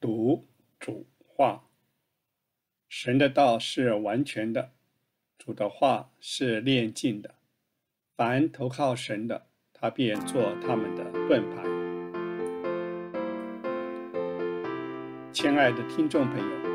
[0.00, 0.46] 读
[0.78, 1.64] 主话，
[2.88, 4.70] 神的道是完全的，
[5.36, 7.34] 主的话是炼净的。
[8.16, 11.62] 凡投靠神的，他便做他们的盾牌。
[15.32, 16.70] 亲爱的听众朋友，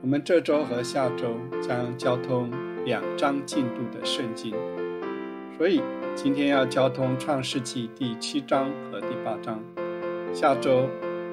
[0.00, 2.52] 我们这周和下周将交通
[2.84, 4.54] 两章进度的圣经，
[5.56, 5.82] 所以
[6.14, 9.60] 今天要交通创世纪第七章和第八章，
[10.32, 10.88] 下周。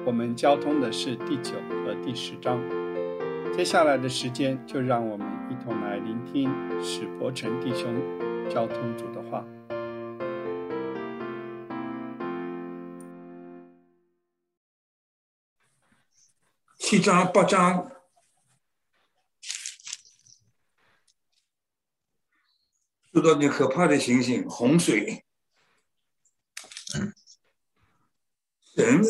[0.06, 2.62] 我们交通的是第九和第十章，
[3.56, 6.48] 接下来的时间就让我们一同来聆听
[6.80, 7.92] 史伯成弟兄
[8.48, 9.44] 交通组的话。
[16.78, 17.90] 七章八章
[23.10, 25.24] 遇到你可怕的情形，洪水，
[28.76, 29.02] 人。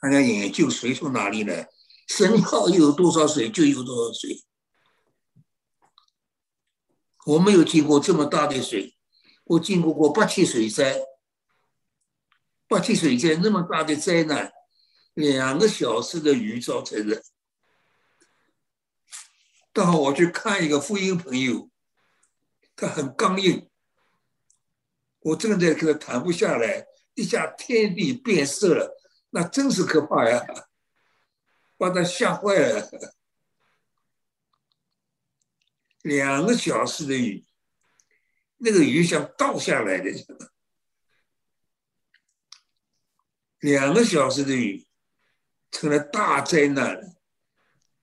[0.00, 1.68] 大家研究水从哪里来？
[2.06, 4.44] 神要有多少水就有多少水。
[7.26, 8.96] 我没有见过这么大的水，
[9.44, 11.00] 我经过过八七水灾。
[12.66, 14.52] 八七水灾那么大的灾难，
[15.14, 17.22] 两个小时的雨造成的。
[19.72, 21.68] 刚好我去看一个福音朋友，
[22.76, 23.68] 他很刚硬，
[25.20, 28.94] 我正在跟他谈不下来，一下天地变色了。
[29.30, 30.44] 那真是可怕呀，
[31.76, 32.90] 把他吓坏了。
[36.02, 37.44] 两个小时的雨，
[38.56, 40.10] 那个雨像倒下来的。
[43.58, 44.86] 两个小时的雨，
[45.70, 47.16] 成了大灾难，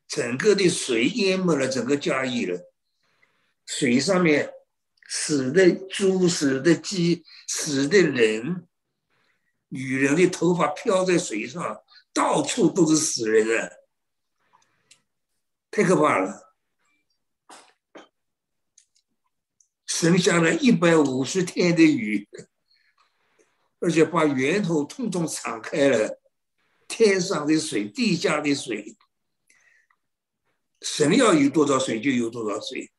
[0.08, 2.72] 整个的水淹没了整个家义了。
[3.66, 4.54] 水上面
[5.08, 8.68] 死的猪、死的鸡、死的人。
[9.70, 13.70] 女人的头发飘在水上，到处都是死人啊！
[15.72, 16.56] 太可怕了。
[19.86, 22.28] 剩下了一百五十天的雨，
[23.80, 26.22] 而且把源头统统敞开了，
[26.88, 28.98] 天上的水，地下的水，
[30.82, 32.92] 神要有多少水就有多少水。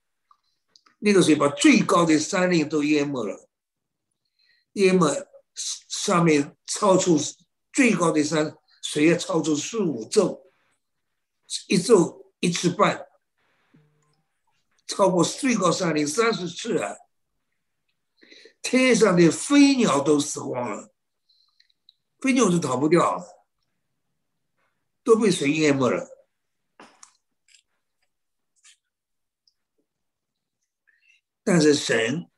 [0.98, 3.48] 那个水把最高的山岭都淹没了，
[4.72, 5.25] 淹没。
[5.56, 7.18] 上面超出
[7.72, 10.52] 最高的山，水要超出十五宙，
[11.68, 13.06] 一宙一次半，
[14.86, 16.96] 超过最高山岭三十次啊！
[18.60, 20.92] 天上的飞鸟都死光了，
[22.20, 23.24] 飞鸟都逃不掉，
[25.02, 26.08] 都被水淹没了。
[31.42, 32.28] 但是神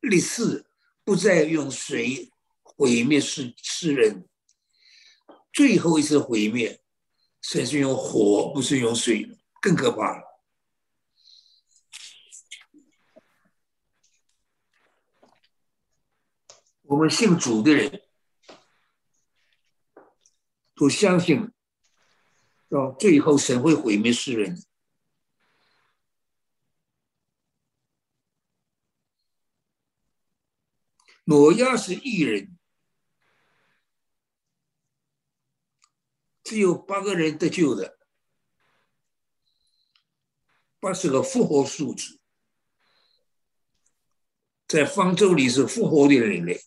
[0.00, 0.66] 立誓
[1.04, 2.32] 不再用水。
[2.80, 4.26] 毁灭世世人，
[5.52, 6.82] 最后一次毁灭，
[7.42, 10.22] 神是用火，不是用水，更可怕了。
[16.84, 18.02] 我们信主的人
[20.74, 21.52] 都相信，
[22.70, 24.64] 到最后神会毁灭世人。
[31.24, 32.56] 挪亚是异人。
[36.50, 37.96] 只有八个人得救的，
[40.80, 42.18] 八是个复活数字，
[44.66, 46.60] 在方舟里是复活的人类。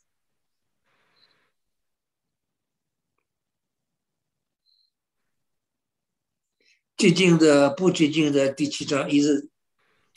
[6.96, 9.52] 接近的、不接近的，第七章一直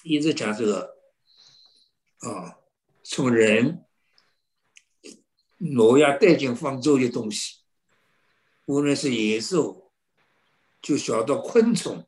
[0.04, 0.96] 一直讲这个
[2.18, 2.60] 啊，
[3.02, 3.84] 从人
[5.56, 7.55] 挪亚带进方舟的东西。
[8.66, 9.92] 无论是野兽，
[10.82, 12.06] 就小到昆虫，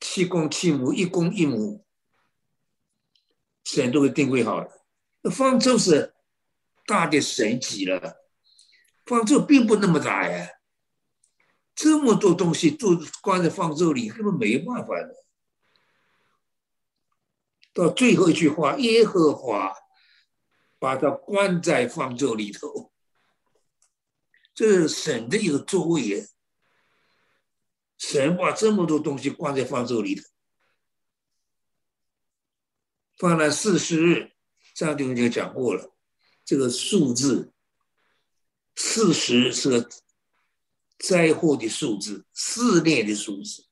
[0.00, 1.84] 七公七母，一公一母，
[3.64, 4.86] 神都会定位好了。
[5.22, 6.14] 那方舟是
[6.86, 8.16] 大的神级了，
[9.04, 10.48] 方舟并不那么大呀，
[11.74, 15.14] 这么多东西都关在方舟里，根本没办法的。
[17.74, 19.74] 到最后一句话，耶和华
[20.78, 22.89] 把它关在方舟里头。
[24.60, 26.28] 这是神的一个作为，
[27.96, 30.22] 神把这么多东西关在方舟里头，
[33.16, 34.36] 放了四十日，
[34.74, 35.96] 上帝就讲过了，
[36.44, 37.54] 这个数字
[38.76, 39.90] 四十是个
[40.98, 43.66] 灾祸的数字，试炼的数字。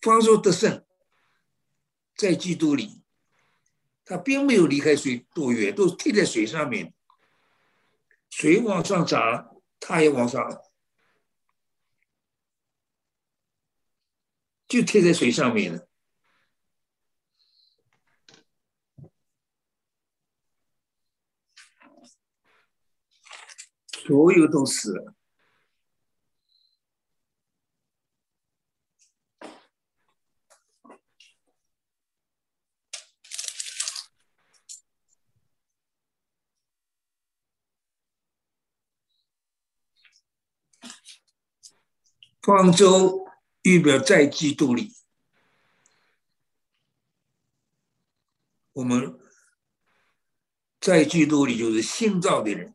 [0.00, 0.86] 方舟得胜，
[2.16, 3.03] 在基督里。
[4.04, 6.92] 他并没有离开水多远，都贴在水上面，
[8.28, 10.62] 水往上涨，它也往上，
[14.68, 15.88] 就贴在水上面了。
[24.06, 25.14] 所有都死了。
[42.44, 43.26] 方舟
[43.62, 44.94] 预表在基督里，
[48.74, 49.18] 我们
[50.78, 52.74] 在基督里就是新造的人。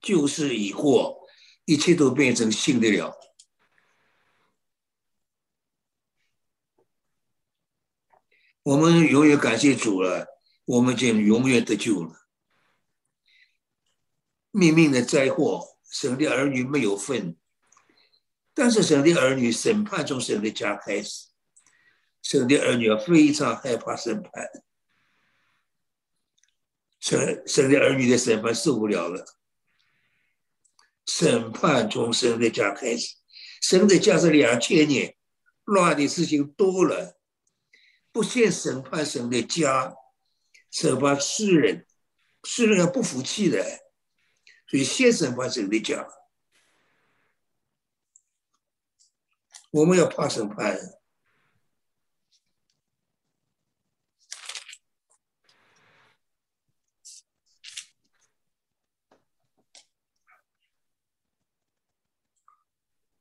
[0.00, 1.28] 旧事已过，
[1.66, 3.14] 一切都变成新的了。
[8.62, 10.26] 我们永远感谢主了，
[10.64, 12.26] 我们就永远得救了。
[14.50, 17.36] 命命的灾祸，神的儿女没有份，
[18.58, 21.26] 但是神的儿女审判从神的家开始，
[22.22, 24.32] 神的儿女非常害怕审判，
[26.98, 29.24] 神神的儿女的审判受不了了。
[31.06, 33.14] 审判从神的家开始，
[33.62, 35.14] 神的家是两千年，
[35.62, 37.16] 乱的事情多了，
[38.10, 39.94] 不先审判神的家，
[40.72, 41.86] 审判世人，
[42.42, 43.62] 世人不服气的，
[44.66, 46.08] 所以先审判神的家。
[49.70, 50.78] 我们要怕审判。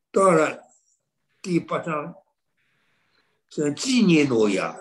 [0.09, 0.63] 到了
[1.43, 2.15] 第八章，
[3.49, 4.75] 是纪念挪亚，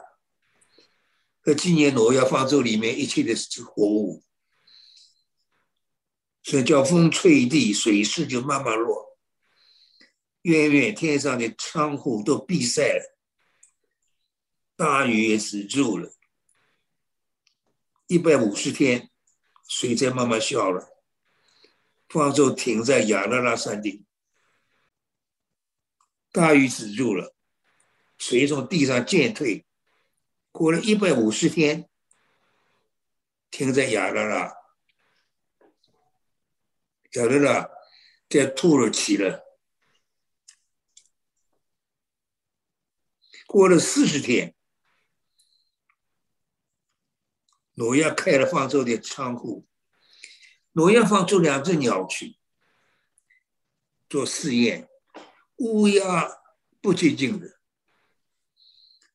[1.43, 4.23] 和纪念挪亚方舟里面一切的活物，
[6.43, 9.06] 所以叫风吹地，水势就慢慢落，
[10.47, 13.19] 远远天上的窗户都闭塞了，
[14.77, 16.13] 大雨也止住了，
[18.07, 19.11] 一百五十天，
[19.67, 21.03] 水在慢慢消了，
[22.09, 24.07] 方舟停在亚拉拉山顶。
[26.31, 27.35] 大雨止住了，
[28.17, 29.67] 水从地上渐退，
[30.53, 31.91] 过了一百五十天，
[33.51, 34.55] 停在亚拉拉，
[37.15, 37.69] 亚拉拉
[38.29, 39.45] 在土耳其了。
[43.57, 44.55] 过了四十天，
[47.73, 49.67] 挪亚开了方舟的窗户，
[50.73, 52.37] 挪亚放出两只鸟去
[54.11, 54.91] 做试验。
[55.57, 56.29] 乌鸦
[56.83, 57.59] 不接近的，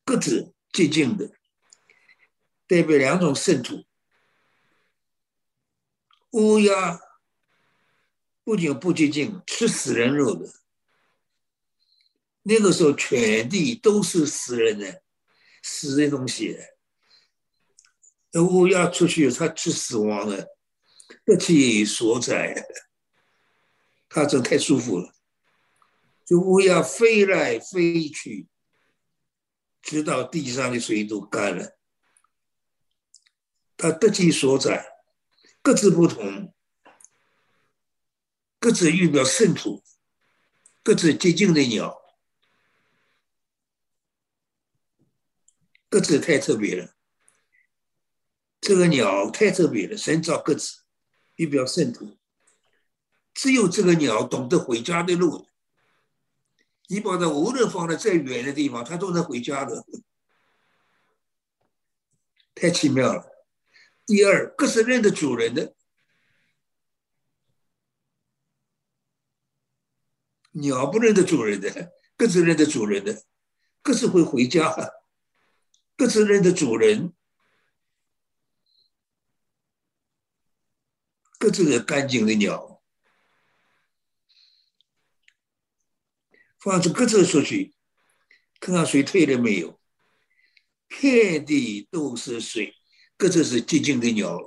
[0.04, 1.30] 鸽子接近的，
[2.66, 3.84] 代表两种圣徒。
[6.32, 7.00] 乌鸦
[8.42, 10.52] 不仅不接近，吃死人肉的。
[12.42, 15.02] 那个时候，全地都是死人的，
[15.62, 16.58] 死的东西。
[18.32, 20.48] 那乌鸦出去，它吃死亡的，
[21.24, 22.66] 不去所在，
[24.08, 25.14] 它这太舒服了。
[26.24, 28.48] 就乌鸦飞来飞去，
[29.82, 31.78] 直到地上的水都干了。
[33.76, 34.86] 它得其所在，
[35.60, 36.54] 各自不同，
[38.58, 39.82] 各自预表圣土，
[40.82, 42.01] 各自接近的鸟，
[45.92, 46.94] 鸽子太特别了。
[48.62, 50.84] 这个鸟太特别了，神造鸽子，
[51.36, 52.16] 一表圣徒，
[53.34, 55.46] 只有这个鸟懂得回家的路。
[56.86, 59.84] 你把它无论放在再远的地方，它都能回家的，
[62.54, 63.46] 太奇妙了。
[64.06, 65.74] 第二，各是认得主人的，
[70.52, 73.24] 鸟不认得主人的，各是认得主人的，
[73.82, 74.74] 各是会回家，
[75.96, 77.12] 各自认得主人，
[81.38, 82.82] 各自的干净的鸟。
[86.58, 87.74] 放出鸽子出去，
[88.60, 89.80] 看看水退了没有。
[90.86, 92.74] 遍地都是水，
[93.16, 94.38] 鸽子是寂静的鸟，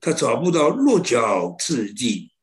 [0.00, 2.34] 它找不到落脚之地。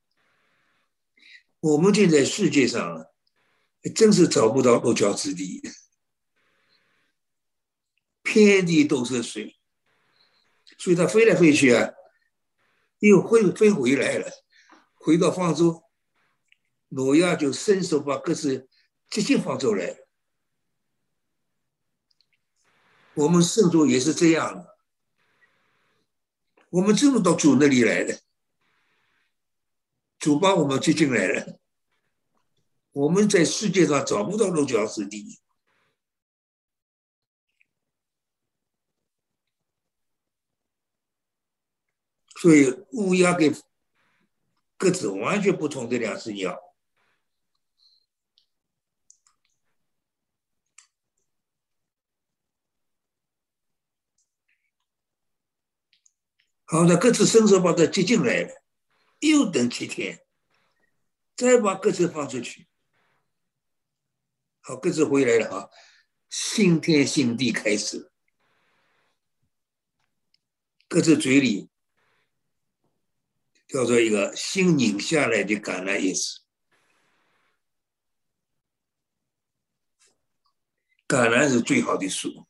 [1.59, 3.05] 我们现在世界上，
[3.93, 5.61] 真是找不到落脚之地，
[8.31, 9.59] 遍地都是水，
[10.77, 11.89] 所以它飞来飞去啊，
[13.00, 14.31] 又飞飞回来了，
[14.93, 15.83] 回到方舟。
[16.89, 18.67] 挪亚就伸手把鸽子
[19.09, 19.98] 接近方舟来。
[23.15, 24.65] 我们圣主也是这样，
[26.69, 28.21] 我们真的到主那里来的，
[30.17, 31.59] 主把我们接进来了。
[32.91, 35.39] 我们在世界上找不到落脚之地，
[42.39, 43.53] 所以乌鸦跟
[44.77, 46.58] 鸽子完全不同的两只鸟。
[56.63, 58.63] 好，那鸽子伸手把它接进来了，
[59.19, 60.24] 又等七天，
[61.36, 62.69] 再把鸽子放出去。
[64.62, 65.69] 好，鸽子回来了啊！
[66.29, 68.12] 新天新地开始，
[70.88, 71.69] 鸽子嘴里
[73.69, 76.41] 叫做一个新拧下来的橄榄叶子。
[81.07, 82.47] 橄榄是最好的树，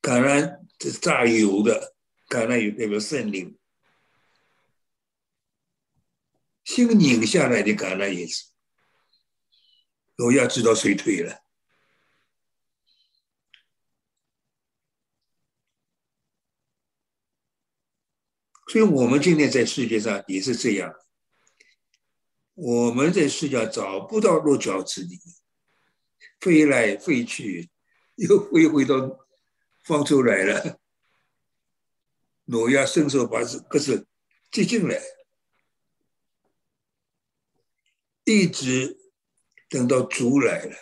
[0.00, 1.94] 橄榄是榨油的，
[2.28, 3.58] 橄榄油代表森林。
[6.64, 8.50] 新拧下来的橄榄叶子，
[10.18, 11.45] 我要知道谁退了。
[18.68, 20.92] 所以，我们今天在世界上也是这样。
[22.54, 25.20] 我们在世界上找不到落脚之地，
[26.40, 27.70] 飞来飞去，
[28.16, 29.26] 又飞回到
[29.84, 30.80] 方舟来了。
[32.46, 34.06] 挪亚伸手把这鸽子
[34.50, 35.00] 接进来。
[38.24, 38.98] 一直
[39.68, 40.76] 等到主来了，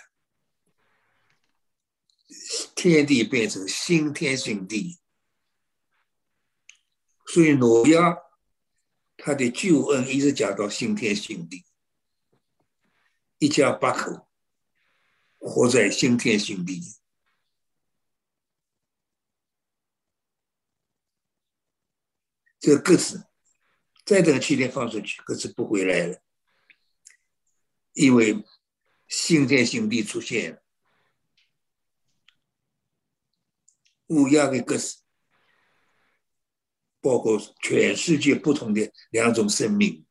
[2.75, 4.99] 天地变成新天新地，
[7.27, 8.17] 所以挪亚
[9.17, 11.65] 他的救恩一直讲到新天新地，
[13.39, 14.29] 一家八口
[15.39, 16.81] 活在新天新地。
[22.61, 23.27] 这个鸽子
[24.07, 26.23] 再等七天放出去，鸽子不回来了。
[27.93, 28.45] 因为
[29.07, 30.63] 新天新地出现，
[34.07, 35.04] 乌鸦跟鸽子，
[37.05, 40.07] 包括全世界不同的两种生命，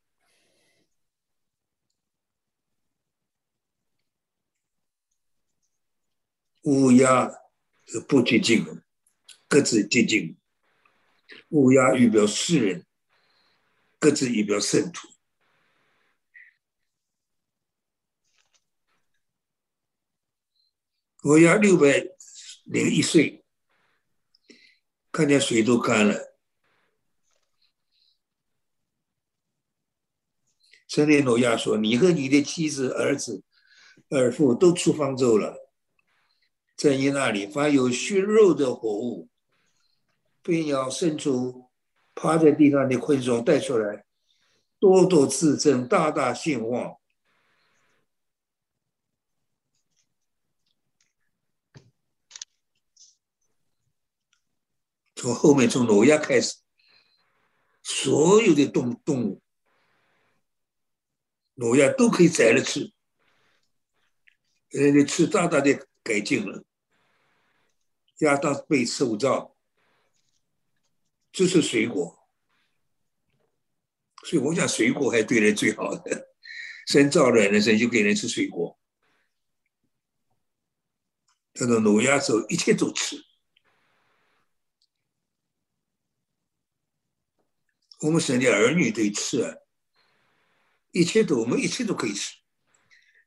[6.61, 7.31] 乌鸦
[7.87, 8.63] 是不接近，
[9.47, 10.37] 鸽子接近。
[11.49, 12.85] 乌鸦预表世人，
[13.97, 15.07] 鸽子预表圣徒。
[21.23, 22.05] 我要六百
[22.65, 23.43] 零一岁，
[25.11, 26.32] 看见水都干了。
[30.93, 33.41] 圣殿挪亚说：“你和你的妻子、儿子、
[34.09, 35.71] 儿妇都出方舟了，
[36.77, 39.27] 在你那里，凡有血肉的活物，
[40.43, 41.71] 飞鸟、牲畜、
[42.13, 44.05] 趴在地上的昆虫带出来，
[44.77, 46.97] 多多自增，大大兴旺。”
[55.15, 56.57] 从后面从挪亚开始，
[57.81, 59.41] 所有的动动物，
[61.55, 62.91] 挪亚都可以宰了吃，
[64.69, 66.63] 人家吃大大的改进了。
[68.19, 69.55] 亚当被受造，
[71.31, 72.27] 这是水果，
[74.23, 76.29] 所以我讲水果还对人最好的，
[76.87, 78.79] 神造人的神就给人吃水果，
[81.53, 83.17] 但是挪亚时候一切都吃。
[87.99, 89.55] 我们生的儿女得吃啊，
[90.93, 92.37] 一切都我们一切都可以吃，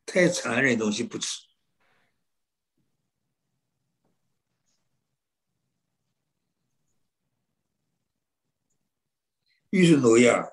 [0.06, 1.40] 太残忍的东西不吃。
[9.70, 10.48] 于是挪亚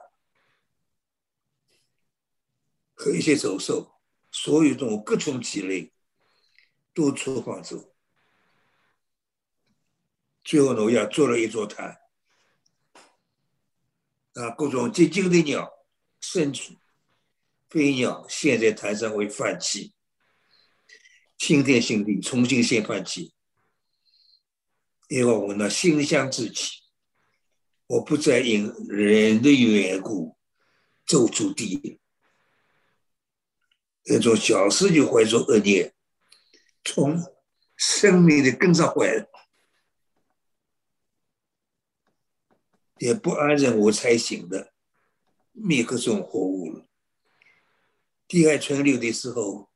[2.96, 4.01] 和一些走兽，
[4.32, 5.93] 所有动物各种鸡类
[6.96, 7.96] 都出放走。
[10.43, 12.01] 最后挪亚做了一座坛。
[14.34, 15.72] 啊，各种结晶的鸟、
[16.20, 16.75] 牲畜、
[17.73, 19.95] 飞鸟，现在台上为饭气，
[21.39, 23.33] 新天新地，重新先放弃，
[25.07, 26.83] 因为我那心香之气，
[27.87, 30.37] 我不再因人的缘故
[31.07, 31.99] 走出地，
[34.05, 35.95] 那种小事就怀着恶念，
[36.83, 37.19] 从
[37.75, 39.27] 生命的根上坏。
[42.99, 44.71] 也不安忍我才醒的
[45.51, 46.85] 灭各种活物了。
[48.33, 49.69] 地海存留的时候，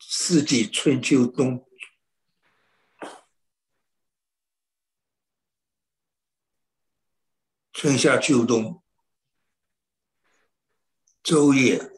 [0.00, 1.68] 四季春秋冬，
[7.70, 8.82] 春夏秋冬，
[11.22, 11.92] 昼夜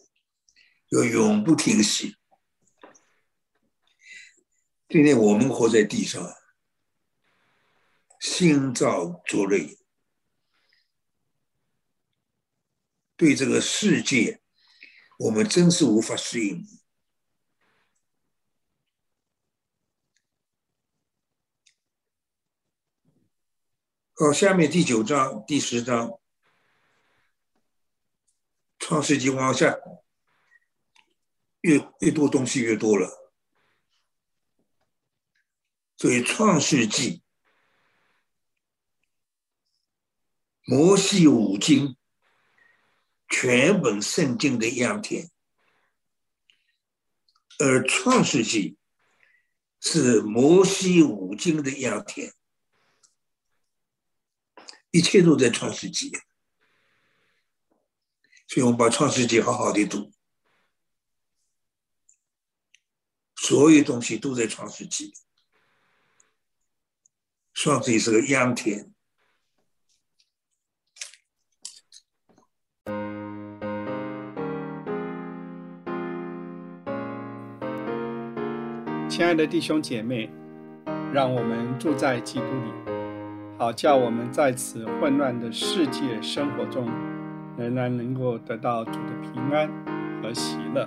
[0.89, 2.17] 又永不停息。
[4.89, 6.35] 今天我们活在地上，
[8.19, 9.79] 心照灼泪，
[13.17, 14.43] 对这个世界，
[15.19, 16.67] 我们真是无法适应。
[24.19, 26.09] 好，下面第九章、第十章，
[28.79, 29.79] 《创世纪》往下，
[31.61, 33.33] 越越多东西越多了，
[35.97, 37.19] 所以《创世纪》
[40.65, 41.97] 摩西五经
[43.29, 45.31] 全本圣经的样田，
[47.59, 48.77] 而《创世纪》
[49.89, 52.33] 是摩西五经的样田。
[54.91, 56.11] 一切都在创世纪，
[58.49, 60.11] 所以我们把创世纪好好的读，
[63.35, 65.13] 所有东西都在创世纪。
[67.53, 68.95] 创世纪是个秧田。
[79.17, 80.29] 亲爱的弟兄姐妹，
[81.11, 82.93] 让我们住在基督里。
[83.57, 86.87] 好叫我们在此混乱的世界生活中，
[87.57, 89.71] 仍然能够得到主的平安
[90.23, 90.87] 和喜乐。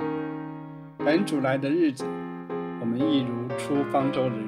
[1.00, 2.05] 等主来的日子，
[2.79, 4.48] 我们一如出方舟的人，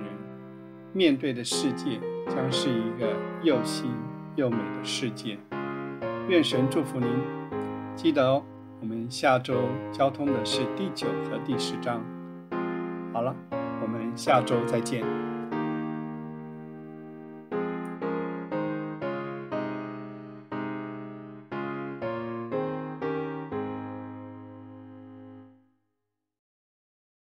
[0.94, 3.08] 面对的世界将是一个
[3.42, 3.90] 又新
[4.36, 5.40] 又美的世界。
[6.28, 7.10] 愿神祝福您。
[7.96, 8.44] 记得哦，
[8.80, 9.56] 我们下周
[9.92, 12.00] 交通的是第九和第十章。
[13.12, 13.36] 好了，
[14.16, 15.31] 下周再见。